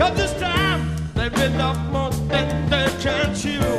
At 0.00 0.16
this 0.16 0.32
time, 0.40 0.96
they've 1.14 1.34
been 1.34 1.60
up 1.60 1.76
more 1.92 2.10
than 2.28 2.70
they 2.70 2.88
can 3.00 3.34
chew. 3.34 3.69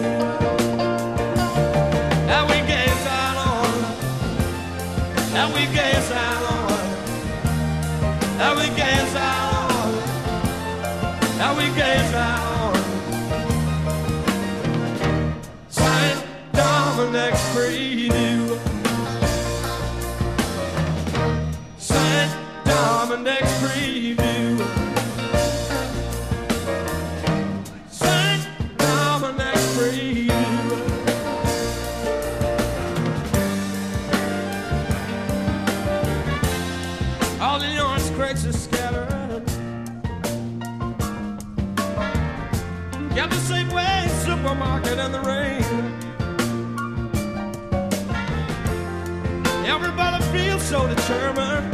so 50.71 50.87
determined 50.87 51.69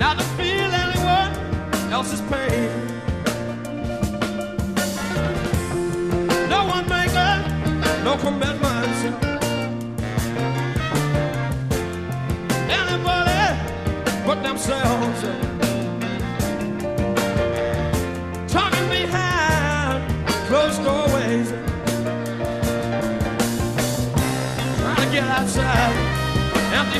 not 0.00 0.16
to 0.18 0.24
feel 0.38 0.70
anyone 0.84 1.92
else's 1.92 2.22
pain. 2.32 2.70
No 6.48 6.64
one 6.64 6.88
making 6.88 7.44
no 8.04 8.16
commitments. 8.16 9.00
Anybody 12.70 13.60
but 14.26 14.42
themselves. 14.42 15.47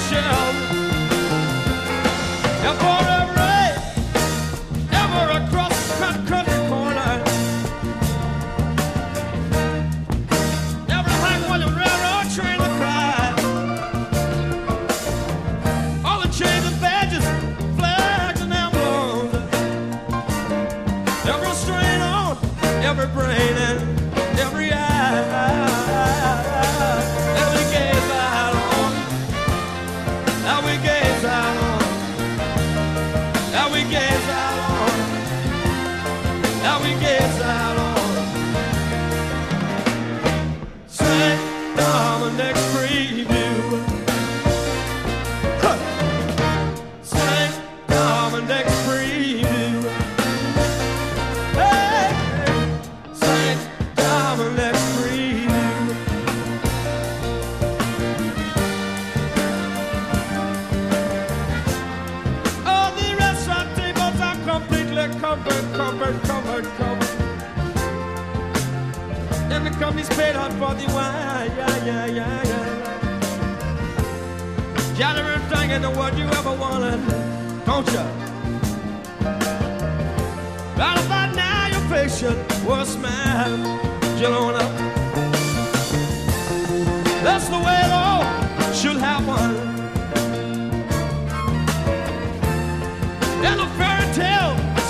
shell 0.09 0.68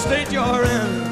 state 0.09 0.33
you're 0.33 0.65
in. 0.65 1.08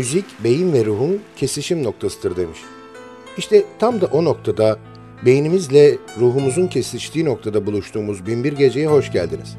Müzik 0.00 0.24
beyin 0.44 0.72
ve 0.72 0.84
ruhun 0.84 1.20
kesişim 1.36 1.84
noktasıdır 1.84 2.36
demiş. 2.36 2.58
İşte 3.36 3.64
tam 3.78 4.00
da 4.00 4.06
o 4.06 4.24
noktada 4.24 4.78
beynimizle 5.26 5.98
ruhumuzun 6.20 6.66
kesiştiği 6.66 7.24
noktada 7.24 7.66
buluştuğumuz 7.66 8.26
Binbir 8.26 8.52
Gece'ye 8.52 8.86
hoş 8.86 9.12
geldiniz. 9.12 9.56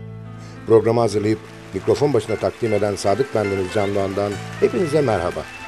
Programı 0.68 1.00
hazırlayıp 1.00 1.40
mikrofon 1.74 2.14
başına 2.14 2.36
takdim 2.36 2.74
eden 2.74 2.96
Sadık 2.96 3.36
Bendeniz 3.36 3.68
Can 3.74 3.96
Doğan'dan 3.96 4.32
hepinize 4.60 5.02
merhaba. 5.02 5.61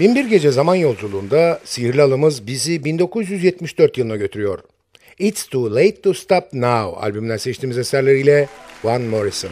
Binbir 0.00 0.24
Gece 0.24 0.50
Zaman 0.50 0.74
Yolculuğunda 0.74 1.60
sihirli 1.64 2.02
alımız 2.02 2.46
bizi 2.46 2.84
1974 2.84 3.98
yılına 3.98 4.16
götürüyor. 4.16 4.58
It's 5.18 5.46
Too 5.46 5.74
Late 5.74 6.00
to 6.00 6.14
Stop 6.14 6.52
Now 6.52 7.00
albümünden 7.00 7.36
seçtiğimiz 7.36 7.78
eserleriyle 7.78 8.48
Van 8.84 9.02
Morrison. 9.02 9.50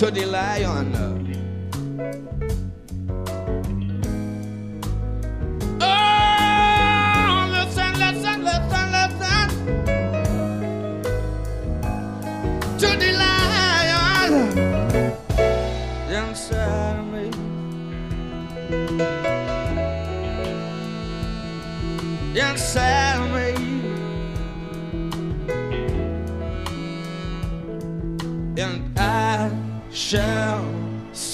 To 0.00 0.10
the 0.10 0.24
lion. 0.24 1.20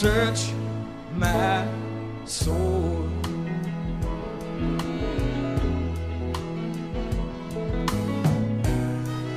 Search 0.07 0.53
my 1.17 1.67
soul. 2.27 3.09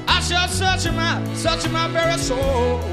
I 0.08 0.20
shall 0.22 0.48
search 0.48 0.92
my, 0.94 1.34
search 1.34 1.68
my 1.72 1.88
very 1.88 2.20
soul. 2.20 2.89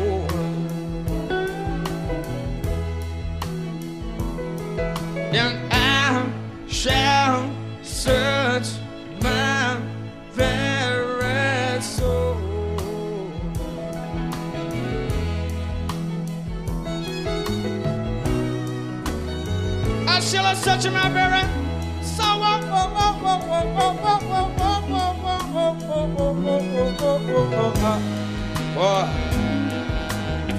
For, 28.77 29.09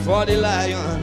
for 0.04 0.26
the 0.26 0.38
lion. 0.38 0.97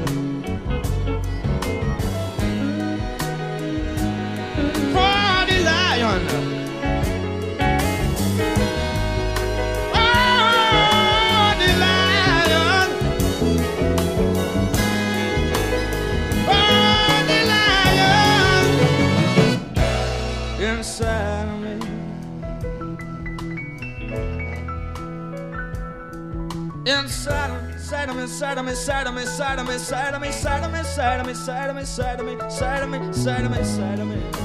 Of 28.14 28.18
me, 28.18 28.22
of 28.58 28.64
me, 28.64 28.70
inside 28.70 29.08
of 29.08 29.14
me, 29.14 29.22
inside 29.22 29.58
of 29.58 29.66
me, 29.66 29.74
inside 29.74 30.14
of 30.14 30.20
me, 30.20 30.28
inside 30.28 30.62
of 30.64 30.72
me, 30.72 30.78
inside 30.78 31.20
of 31.20 31.26
me, 31.26 31.30
inside 31.30 31.70
of 31.70 31.76
me, 31.76 31.80
inside 31.82 32.20
of 32.20 32.26
me, 32.26 32.32
inside 32.32 32.82
of 32.82 32.88
me, 32.88 32.98
inside 32.98 33.44
of 33.44 33.50
me, 33.50 33.58
inside 33.58 33.98
of 33.98 34.06
me, 34.06 34.43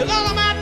Cause 0.00 0.08
all 0.08 0.28
of 0.28 0.34
my 0.34 0.59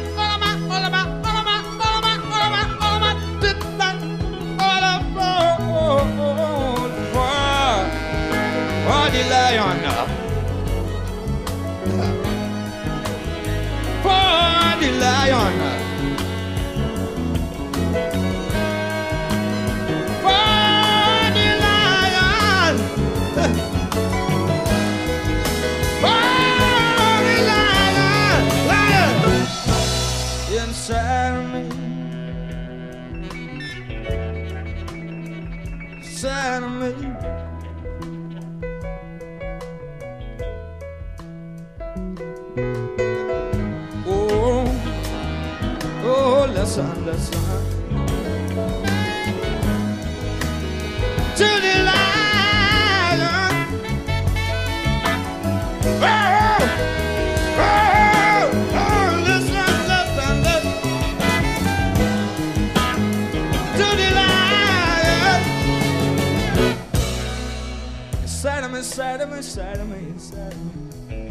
me, 68.79 68.85
inside 68.85 69.21
of 69.21 69.31
me, 69.31 69.39
inside 69.39 69.77
of 69.77 69.89
me, 69.89 69.99
inside 70.07 70.53
of 70.53 70.63
me. 70.63 71.29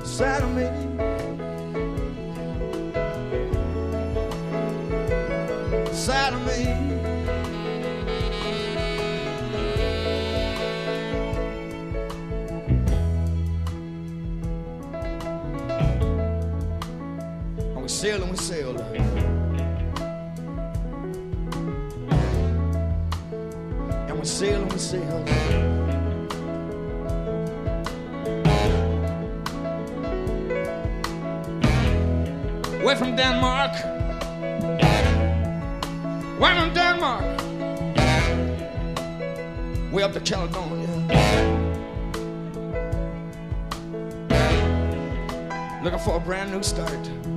Inside 0.00 0.42
of 0.42 0.50
me. 0.56 0.66
Inside 5.88 6.32
of 6.32 6.40
me. 6.46 6.60
And 17.74 17.82
we 17.82 17.88
sail 17.88 18.22
and 18.22 18.30
we 18.30 18.36
sail. 18.38 19.21
Sail 24.42 24.64
we 24.64 24.76
sail. 24.76 25.24
Way 32.84 32.96
from 32.96 33.14
Denmark. 33.14 33.72
Way 36.40 36.52
from 36.58 36.74
Denmark. 36.74 37.24
Way 39.92 40.02
up 40.02 40.12
to 40.12 40.20
Caledonia. 40.20 40.88
Looking 45.84 46.00
for 46.00 46.16
a 46.16 46.20
brand 46.20 46.50
new 46.50 46.64
start. 46.64 47.31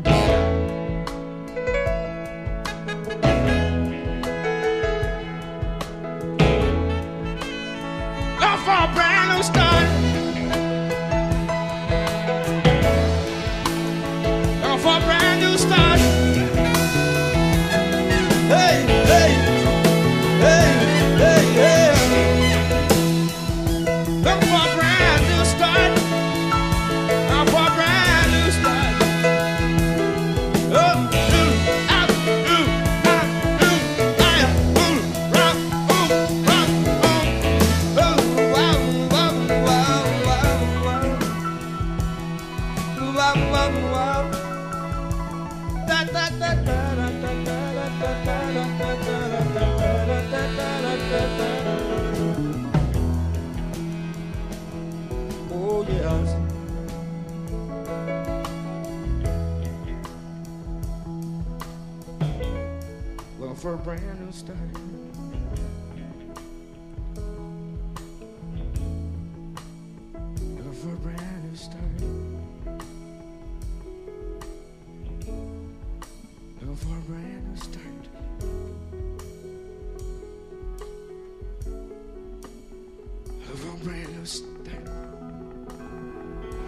Looking 63.40 63.56
for 63.56 63.74
a 63.74 63.78
brand 63.78 64.20
new 64.20 64.32
start. 64.32 64.58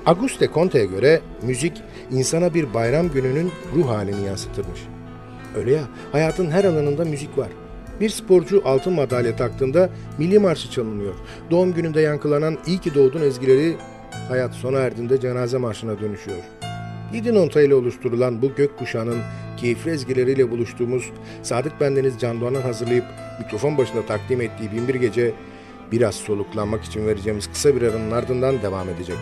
Auguste 0.07 0.49
Comte'ye 0.53 0.85
göre 0.85 1.21
müzik 1.41 1.81
insana 2.11 2.53
bir 2.53 2.73
bayram 2.73 3.09
gününün 3.09 3.51
ruh 3.75 3.89
halini 3.89 4.25
yansıtırmış. 4.25 4.79
Öyle 5.55 5.71
ya, 5.71 5.83
hayatın 6.11 6.51
her 6.51 6.63
alanında 6.63 7.05
müzik 7.05 7.37
var. 7.37 7.47
Bir 7.99 8.09
sporcu 8.09 8.61
altın 8.65 8.93
madalya 8.93 9.35
taktığında 9.35 9.89
milli 10.17 10.39
marşı 10.39 10.71
çalınıyor. 10.71 11.13
Doğum 11.51 11.73
gününde 11.73 12.01
yankılanan 12.01 12.57
iyi 12.67 12.79
ki 12.79 12.95
doğdun 12.95 13.21
ezgileri 13.21 13.75
hayat 14.27 14.53
sona 14.53 14.79
erdiğinde 14.79 15.19
cenaze 15.19 15.57
marşına 15.57 15.99
dönüşüyor. 15.99 16.37
Yedi 17.13 17.33
nota 17.33 17.61
ile 17.61 17.75
oluşturulan 17.75 18.41
bu 18.41 18.55
gökkuşağının 18.55 19.17
keyifli 19.57 19.91
ezgileriyle 19.91 20.51
buluştuğumuz 20.51 21.11
Sadık 21.43 21.81
Bendeniz 21.81 22.19
Can 22.19 22.41
Doğan'ın 22.41 22.61
hazırlayıp 22.61 23.05
mikrofon 23.39 23.77
başında 23.77 24.05
takdim 24.05 24.41
ettiği 24.41 24.71
Binbir 24.71 24.95
Gece 24.95 25.33
biraz 25.91 26.15
soluklanmak 26.15 26.83
için 26.83 27.07
vereceğimiz 27.07 27.47
kısa 27.47 27.75
bir 27.75 27.81
aranın 27.81 28.11
ardından 28.11 28.61
devam 28.61 28.89
edecek. 28.89 29.17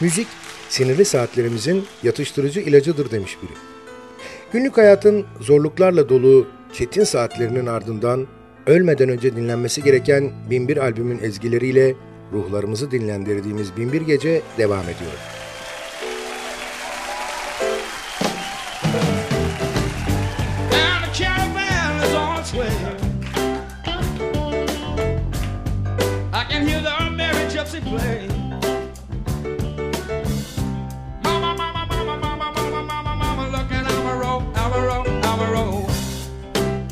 Müzik 0.00 0.26
sinirli 0.68 1.04
saatlerimizin 1.04 1.84
yatıştırıcı 2.02 2.60
ilacıdır 2.60 3.10
demiş 3.10 3.38
biri. 3.42 3.52
Günlük 4.52 4.76
hayatın 4.76 5.26
zorluklarla 5.40 6.08
dolu 6.08 6.46
çetin 6.72 7.04
saatlerinin 7.04 7.66
ardından 7.66 8.26
ölmeden 8.66 9.08
önce 9.08 9.36
dinlenmesi 9.36 9.82
gereken 9.82 10.32
Binbir 10.50 10.76
albümün 10.76 11.18
ezgileriyle 11.22 11.94
ruhlarımızı 12.32 12.90
dinlendirdiğimiz 12.90 13.76
Binbir 13.76 14.00
Gece 14.00 14.42
devam 14.58 14.82
ediyor. 14.84 15.39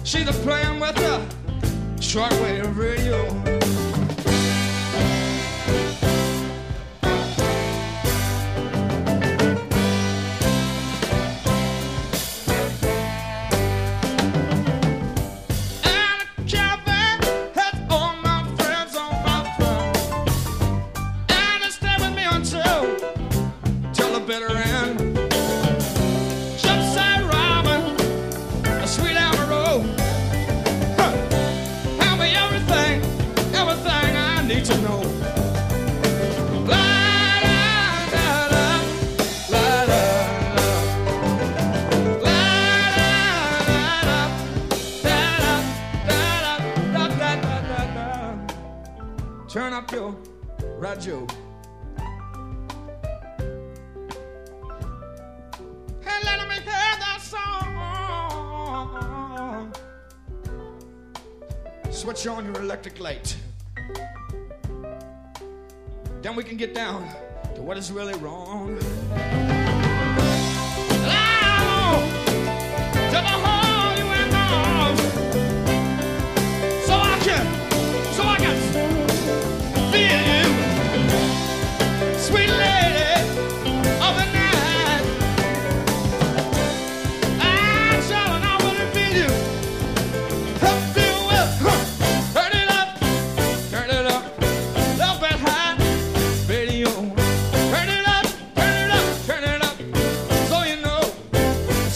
She's 0.09 0.25
playing 0.39 0.81
with 0.81 0.95
the 0.95 1.21
shortwave 2.01 2.75
radio. 2.79 3.58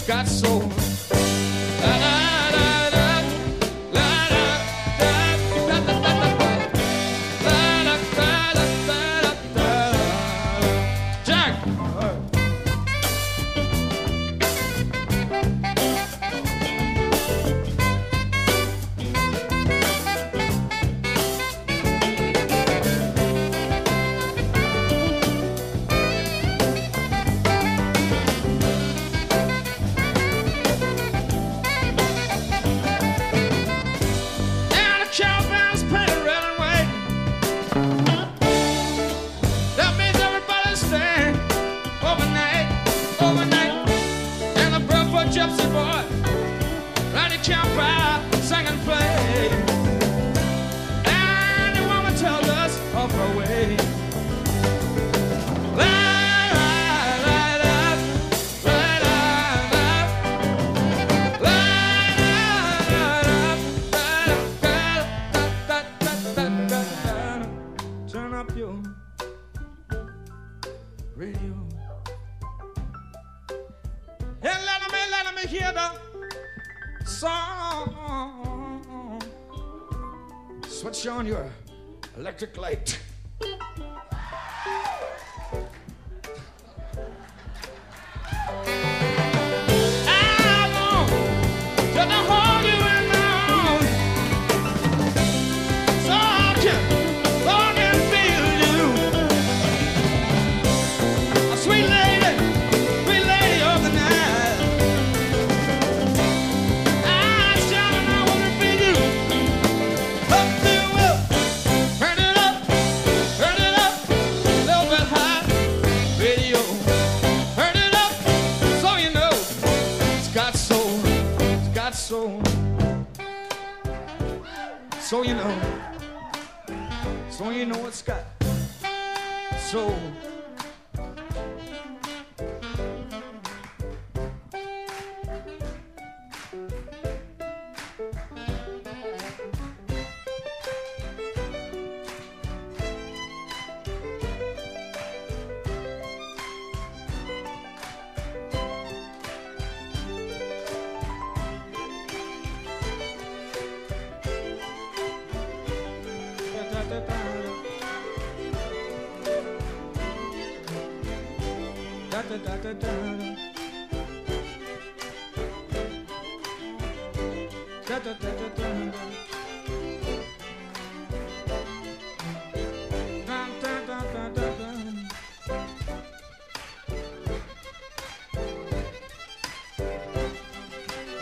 got 0.07 0.27
soul. 0.27 0.92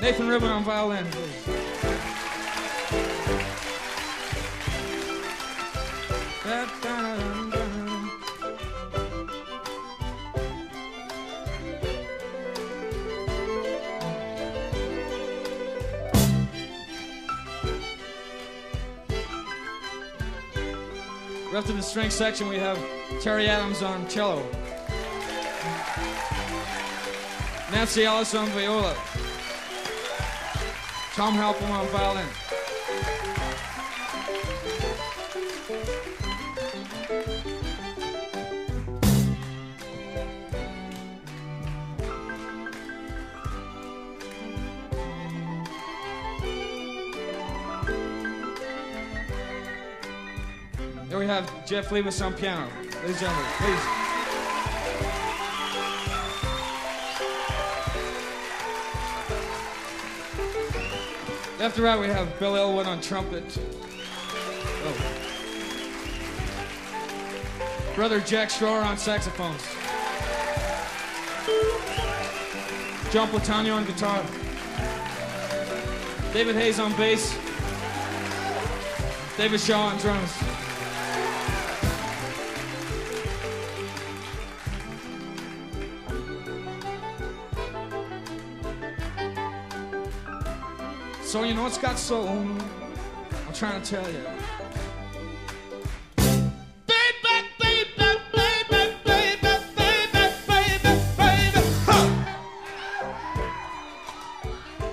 Nathan 0.00 0.28
Rubin 0.28 0.48
on 0.48 0.64
violin, 0.64 1.04
please. 1.10 1.46
Left 21.52 21.68
in 21.68 21.76
the 21.76 21.82
string 21.82 22.10
section, 22.10 22.48
we 22.48 22.56
have 22.56 22.78
Terry 23.20 23.48
Adams 23.48 23.82
on 23.82 24.08
cello, 24.08 24.42
Nancy 27.70 28.04
Ellis 28.04 28.34
on 28.34 28.46
viola. 28.48 28.96
Come 31.20 31.34
help 31.34 31.58
him 31.58 31.70
on 31.70 31.86
violin. 31.88 32.26
Then 51.10 51.18
we 51.18 51.26
have 51.26 51.66
Jeff 51.66 51.92
Labes 51.92 52.22
on 52.22 52.32
piano. 52.32 52.66
Ladies 53.02 53.04
and 53.04 53.18
gentlemen, 53.18 53.44
please. 53.58 53.99
Left 61.60 61.76
to 61.76 61.82
right, 61.82 62.00
we 62.00 62.06
have 62.06 62.38
Bill 62.38 62.56
Elwin 62.56 62.86
on 62.86 63.02
trumpet. 63.02 63.44
Oh. 64.82 64.96
Brother 67.94 68.20
Jack 68.20 68.48
Straw 68.48 68.80
on 68.80 68.96
saxophones. 68.96 69.60
John 73.12 73.28
Platania 73.28 73.74
on 73.76 73.84
guitar. 73.84 74.24
David 76.32 76.56
Hayes 76.56 76.80
on 76.80 76.96
bass. 76.96 77.36
David 79.36 79.60
Shaw 79.60 79.88
on 79.88 79.98
drums. 79.98 80.49
So 91.30 91.44
you 91.44 91.54
know 91.54 91.64
it's 91.68 91.78
got 91.78 91.96
soul. 91.96 92.26
I'm 92.26 93.54
trying 93.54 93.80
to 93.80 93.88
tell 93.88 94.04
you. 94.10 94.24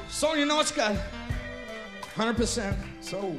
So 0.07 0.35
you 0.35 0.45
know 0.45 0.59
it's 0.59 0.69
got 0.69 0.95
100% 2.15 3.03
soul. 3.03 3.35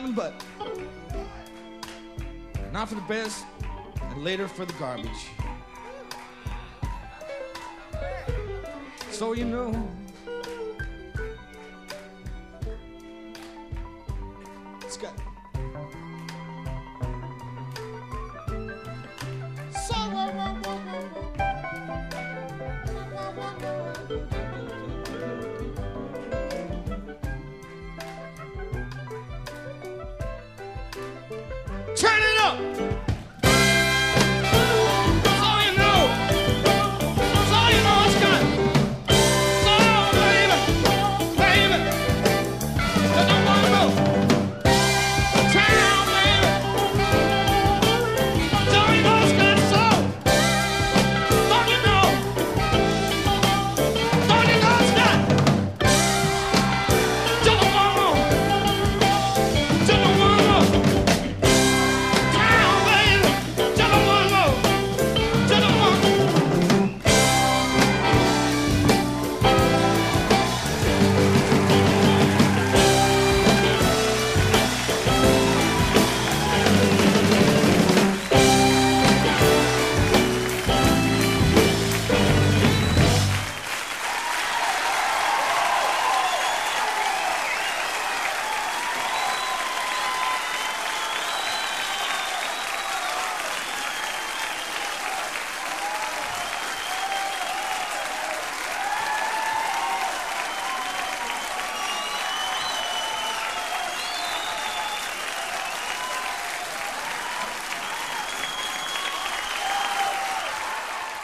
nothing 0.00 0.14
but. 0.14 0.32
Not 2.72 2.88
for 2.88 2.94
the 2.94 3.00
best, 3.02 3.44
and 4.00 4.24
later 4.24 4.48
for 4.48 4.64
the 4.64 4.72
garbage. 4.74 5.28
So 9.10 9.32
you 9.32 9.44
know. 9.44 9.88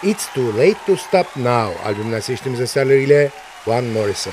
It's 0.06 0.32
Too 0.34 0.52
Late 0.52 0.78
to 0.86 0.96
Stop 0.96 1.36
Now 1.36 1.82
albümünden 1.84 2.20
seçtiğimiz 2.20 2.60
eserleriyle 2.60 3.30
Van 3.66 3.84
Morrison. 3.84 4.32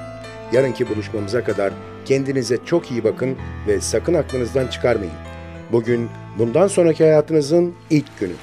Yarınki 0.51 0.89
buluşmamıza 0.89 1.43
kadar 1.43 1.73
kendinize 2.05 2.57
çok 2.65 2.91
iyi 2.91 3.03
bakın 3.03 3.37
ve 3.67 3.81
sakın 3.81 4.13
aklınızdan 4.13 4.67
çıkarmayın. 4.67 5.13
Bugün 5.71 6.09
bundan 6.39 6.67
sonraki 6.67 7.03
hayatınızın 7.03 7.75
ilk 7.89 8.19
günü. 8.19 8.33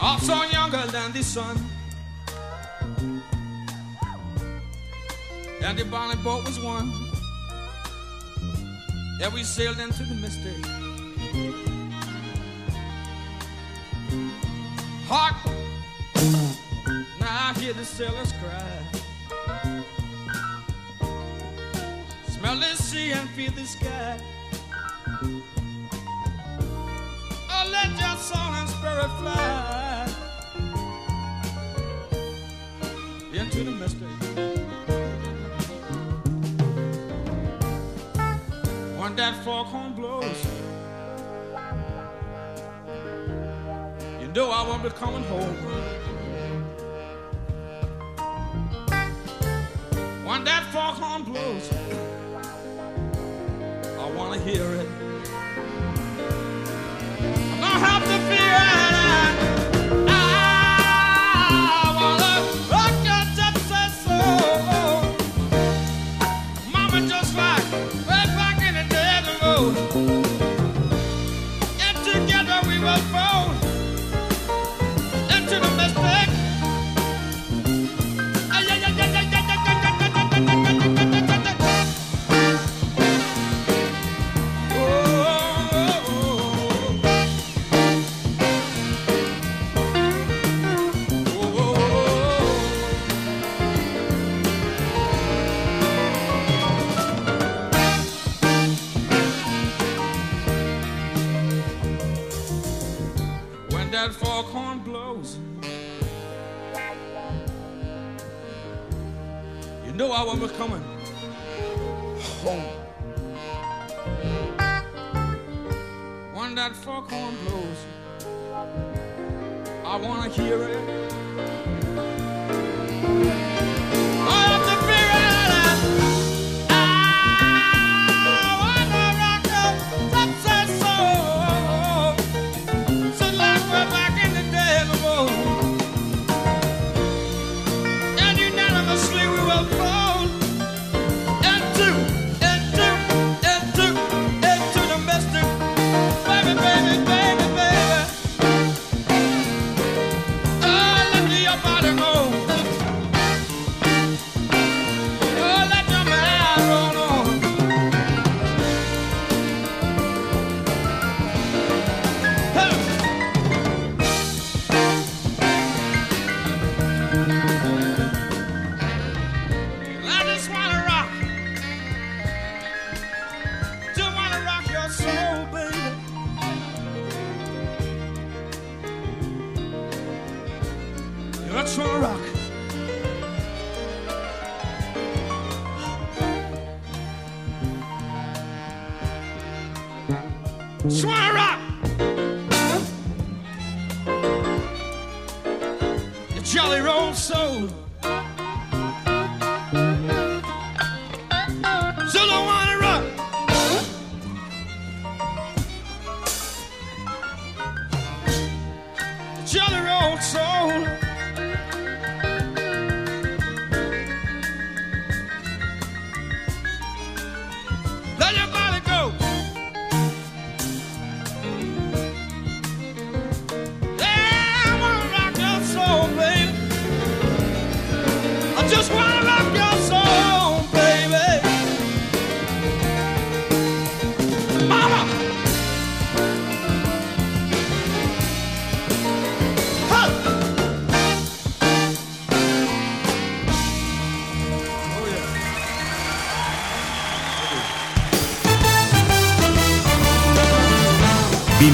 Also 0.00 0.32
younger 0.52 0.86
than 0.86 1.12
the 1.12 1.22
sun. 1.22 1.69
And 5.62 5.78
the 5.78 5.84
bonnet 5.84 6.22
boat 6.24 6.44
was 6.44 6.58
one. 6.58 6.92
Yeah, 9.20 9.28
we 9.32 9.42
sailed 9.42 9.78
into 9.78 10.02
the 10.02 10.14
mystery. 10.14 10.62
Hark! 15.06 15.36
Now 17.20 17.50
I 17.50 17.52
hear 17.58 17.72
the 17.74 17.84
sailors 17.84 18.32
cry. 18.40 18.72
Smell 22.28 22.56
the 22.56 22.74
sea 22.76 23.12
and 23.12 23.28
feel 23.30 23.52
the 23.52 23.64
sky. 23.64 24.18
Oh, 27.52 27.68
let 27.70 27.90
your 28.00 28.16
soul 28.16 28.54
and 28.54 28.68
spirit 28.68 29.10
fly 29.20 30.08
into 33.32 33.64
the 33.64 33.70
mystery. 33.72 34.19
That 39.30 39.44
foghorn 39.44 39.92
blows, 39.92 40.44
you 44.20 44.26
know 44.28 44.50
I 44.50 44.66
won't 44.66 44.82
be 44.82 44.90
coming 44.90 45.22
home. 45.24 45.56
When 50.26 50.44
that 50.44 50.64
foghorn 50.72 51.22
blows, 51.22 51.70
I 53.98 54.10
wanna 54.16 54.38
hear 54.38 54.64
it. 54.64 54.88
I 57.52 57.60
don't 57.60 57.80
have 57.88 58.02
to 58.02 58.18
fear 58.28 58.69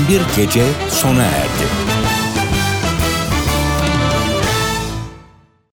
Binbir 0.09 0.23
Gece 0.37 0.65
sona 0.89 1.23
erdi. 1.23 1.46